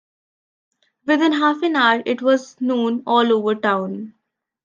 [1.05, 4.15] Within half an hour it was known all over town.